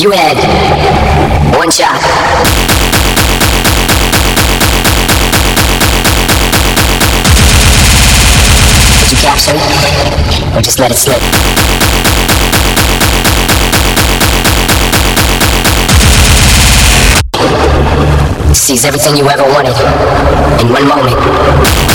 [0.00, 0.36] You had
[1.56, 1.98] one shot,
[8.94, 11.18] would you capture it or just let it slip?
[18.54, 19.74] Seize everything you ever wanted
[20.60, 21.87] in one moment.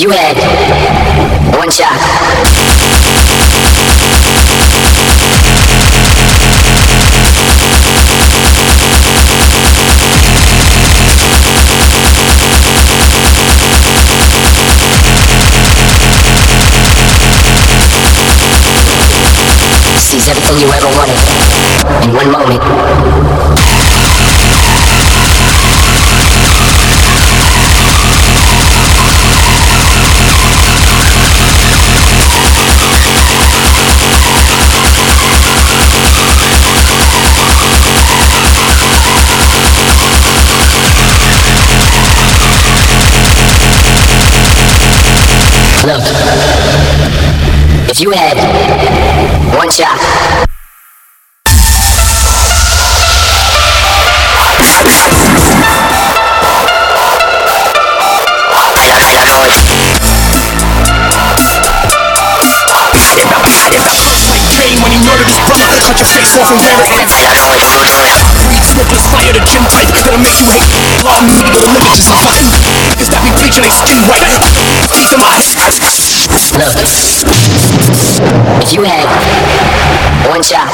[0.00, 0.36] You had
[1.56, 1.94] one shot,
[20.00, 21.16] seize everything you ever wanted
[22.04, 23.33] in one moment.
[45.84, 46.00] Look,
[47.92, 48.40] if you had
[49.52, 50.00] one shot,
[65.84, 66.80] cut your face off and wear
[69.32, 69.88] the gym type.
[69.92, 70.64] That'll make you hate.
[71.04, 72.48] Law me to the limit, just fucking
[72.88, 74.00] niggas that be bleaching their skin.
[74.94, 75.43] Teeth in my head.
[75.64, 76.76] Look,
[78.60, 79.08] if you had
[80.28, 80.68] one shot,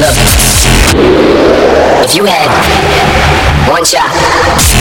[0.00, 0.16] look,
[2.04, 2.50] if you had
[3.70, 4.73] one shot,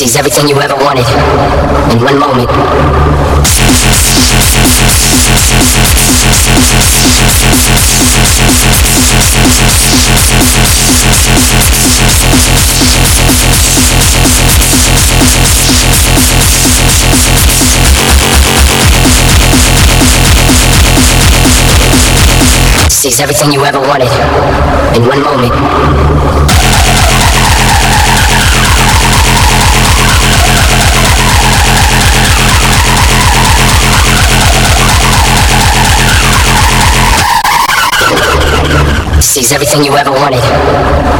[0.00, 1.04] seize everything you ever wanted
[1.92, 2.48] in one moment.
[22.90, 24.08] Seize everything you ever wanted
[24.96, 26.39] in one moment.
[39.40, 40.44] Seize everything you ever wanted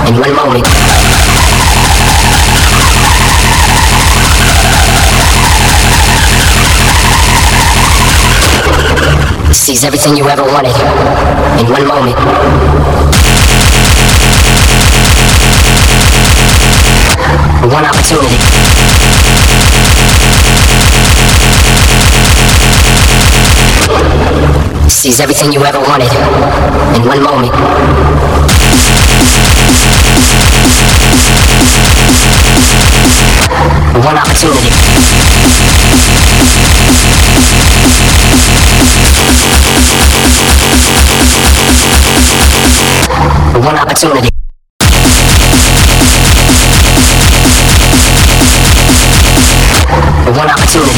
[0.06, 0.66] in one moment.
[9.54, 10.76] Seize everything you ever wanted
[11.60, 12.16] in one moment.
[17.72, 18.59] One opportunity.
[25.00, 26.12] Seize everything you ever wanted
[26.94, 27.54] in one moment.
[34.04, 34.68] One opportunity.
[43.56, 44.28] One opportunity.
[50.36, 50.89] One opportunity.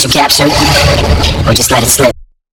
[0.00, 0.44] Did you capture?
[1.46, 2.19] Or just let it slip?